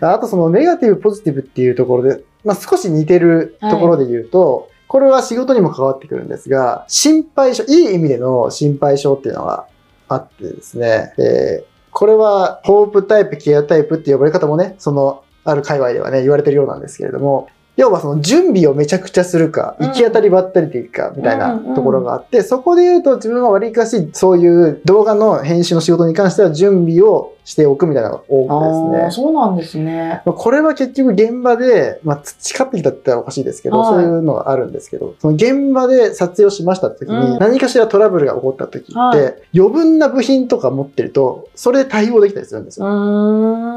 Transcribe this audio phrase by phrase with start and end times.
[0.00, 9.66] あとそのネガティブ、ポジティブっていうところで、まあ少し似てるところで言うと、これは仕事にも関わってくるんですが、心配性、いい意味での心配性っていうのが
[10.08, 29.10] あってですね、えーこれは、ホープタイプ、ケアタイプって呼ばれ方もね、その、ある界隈ではね、言われてるようなんですけれども、要はその準備をめちゃくちゃするか、うん行き当たりばったりでいくか、みたいなところがあって、そこで言うと自分は割かし、そういう動画の編集の仕事に関しては準備をしておくみたいなのが多くてですね。
[29.10, 30.22] そうなんですね。
[30.24, 42.90] まあこれは結局現場で、まあ、培ってきたって言ったらおかしいですけど、はいそういうのがあるんですけど、その現場で撮影をしました時に、うん何かしらトラブルが起こった時って、はい余分な部品とか持ってると、それで対応できたりするんですうよ。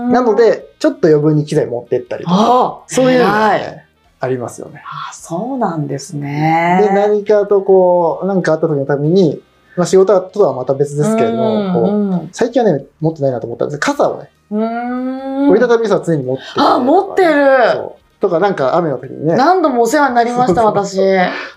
[0.09, 3.85] なの、で、ちょっと余分に機材持ってったりとか、そういうのがね、
[4.19, 4.83] ありますよね。
[4.85, 6.79] ああ、そうなんですね。
[6.83, 9.41] で、何かとこう、何かあった時のために、
[9.75, 14.29] まあ仕事とはまた別ですけれども、最近はね、持ってないなと思ったんです傘をね。
[14.51, 18.03] 折りたたみ傘は常に持っててあ、持ってる。
[18.23, 20.95] とか、なんか雨の時にね、何度もお世話になりました、 私。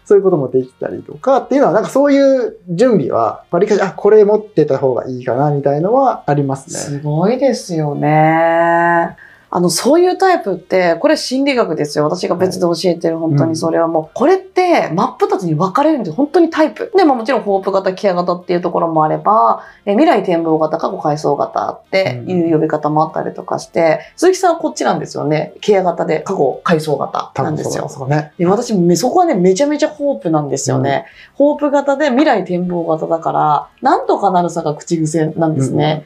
[0.05, 6.99] そういうこともできたりとかっていうのは、なんかそういう準備は、わりかし、あ、これ持ってた方がいいかな、みたいのはありますね。
[6.99, 9.17] すごいですよね。
[9.57, 12.05] あの、そういうタイプって、これ心理学ですよ。
[12.05, 16.93] 私が別で教えてる、本当にそれはもう、これって真っ二つに分かれるんです本当にタイプ。
[16.95, 25.55] で、まあもちろんホープ型、ケア型っていうところもあれば、え未来展望型、過去回想型っていう呼び方もあったりとかして、鈴木さんはこっちなんですよね。
[25.63, 27.89] ケア型で過去回想型なんですよ。
[27.89, 28.33] そうだね。
[28.37, 31.07] で、私、めそこはね、めちゃめちゃホープなんですよね。
[31.33, 36.05] ホープ型で未来展望型だから、なんとかなるさが口癖なんですね。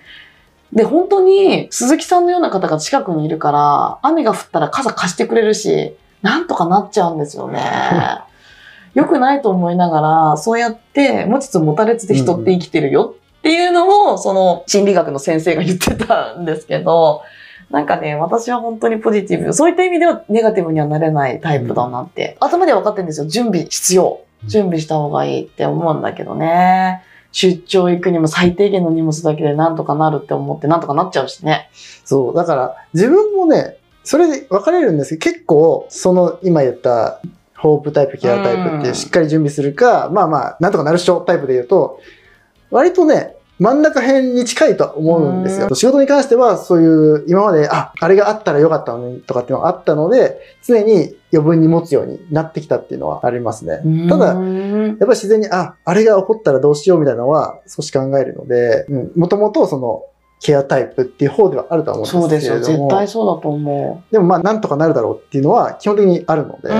[0.72, 7.60] で、本当に、鈴木さんのような方が近くにいるから、雨が降ったら傘貸してくれるし、なんとかなっちゃうんですよね。
[8.94, 17.22] よくないと思いながら、そうやって持ちつ持たれつで人って生きてるよっていうのも、その心理学の先生が言ってたんですけど、
[17.70, 19.52] なんかね、私は本当にポジティブ。
[19.52, 22.36] そういった意味ではネガティブにはなれないタイプだなって。
[22.40, 23.26] 頭では分かってるんですよ。
[23.26, 24.20] 準備必要。
[24.44, 27.02] 準備した方がいいって思うんだけどね。
[27.32, 31.70] 出張行くにも最低限の荷物だけでなんとかなるって思ってなんとかなっちゃうしね。
[32.04, 32.34] そう。
[32.34, 37.20] だから、自分もね、それで分かれるんですけど、結構、その、今言った、
[37.56, 42.00] ホープタイプ、ケアタイプってしっかり準備するか、まあまあ、なんとかなるっしょタイプで言うと、
[42.70, 45.72] 割とね、真ん中辺に近いとは思うんですよ。
[45.74, 53.82] 仕事に関しては、そういう、今まで、あ、あれがあったらよかったのにとかっていうのがあったので、常に余分に持つようになってきたっていうのはありますね。
[54.08, 60.04] ただ、やっぱり自然に、あ、あれが起こったらどうしようみたいなのは少し考えるので、うん、もともとその、
[60.40, 62.54] ケアタイプっていう方ではあるとは思そうですよ。
[62.54, 62.88] うんですけれども。
[62.88, 66.72] 絶対そうだと思でもまあ、なんとかなるだろうっていうのは基本的にあるので、う。
[66.72, 66.76] う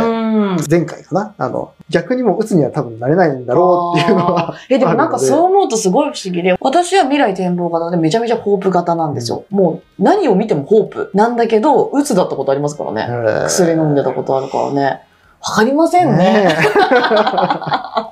[0.54, 0.56] ん。
[0.68, 5.42] 前回かなあの、逆にもう打つには多分なれないんだろうっていうのは、え、でも なんかそうう。
[5.44, 9.44] 思うとすごい不思議で、私は未来展望型でめちゃめちゃホープ型なんですよ。
[9.50, 13.08] もう何を見てもホープなんだけど、鬱だったことありますからね。
[13.44, 15.02] 薬飲んでたことあるからね。
[15.42, 16.16] わかりませんね。
[16.16, 16.48] ね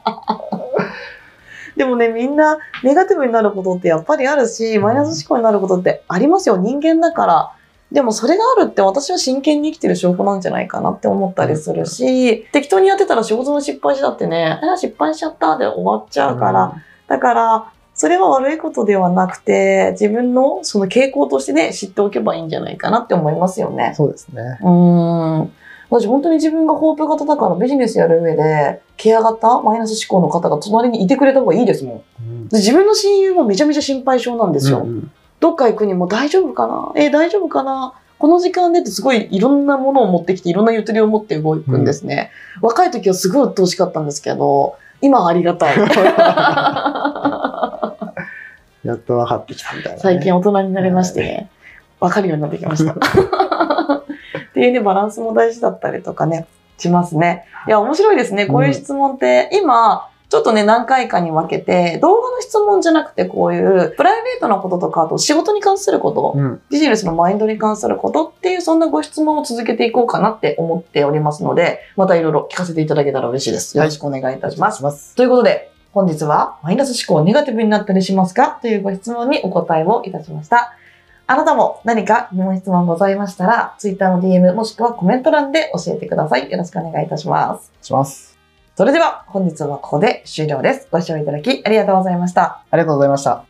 [1.78, 6.56] でもね、みんなネガティブになることってやっぱりあるし、マイナス思考になることってありますよ。
[6.56, 7.52] 人間だから。
[7.92, 16.74] でもそれがあるって私は真剣に生きてる証拠なんじゃないかなって思ったりするし、適当にやってたら仕事の失敗しだってね、あ失敗しちゃったで終わっちゃうから、
[17.06, 23.94] だから、それは悪いことではなくて、自分のその傾向としてね、知っておけばいいんじゃないかなって思いますよね。
[23.96, 24.58] そうですね。
[24.60, 25.52] うーん。
[25.90, 32.02] 私本当に自分がホープ型だからビジネスやる上で、ケア型、マイナス思考の方が隣にいてくれた方がいいですもん。
[32.20, 34.80] うんで自分の親友もめちゃめちゃ心配性なんですよ。
[34.80, 35.10] うん
[35.40, 36.90] どっか行くにも大丈夫かな？
[36.96, 37.94] えー大丈夫かな？
[38.18, 42.32] この時間でってすごいいろんなものを持ってきて、いろんなゆとりを持って動くんですね。
[42.60, 45.78] 若い時はすごい鬱陶しかったんですけど、今はありがたい。
[48.84, 50.02] やっと分かってきたみたいな、ね。
[50.02, 51.48] 最近大人になりましてね、
[52.00, 52.96] わかるようになってきました。
[54.50, 56.46] っていうね、バランスも大事だったりとかね、
[56.78, 57.44] しますね。
[57.66, 58.46] いや、面白いですね。
[58.46, 66.60] こういう質問って、今、ちょっとね、何回かに分けて、動画の質問じゃなくて、こういうプライベートなこととか、あと仕事に関すること、うん。
[66.68, 73.78] ビジネスのマインドに関することっていう、そんなご質問を続けていこうかなって思っておりますので、またいろいろ聞かせていただけたら嬉しいです。
[73.78, 74.82] よろしくお願いいたします。
[74.82, 75.14] ます。
[75.14, 78.58] ということで、本日はマイナス思考ネガティブになったりしますか？
[78.60, 80.74] というご質問にお答えをいたしました。
[81.30, 86.50] あなたも何か疑問質問ございましたら、Twitter の DM もしくはコメント欄で教えてください。
[86.50, 87.70] よろしくお願いいたします。
[87.82, 88.38] します。
[88.74, 90.88] それでは本日はここで終了です。
[90.90, 92.64] ご視聴いただきありがとうございました。
[92.70, 93.47] ありがとうございました。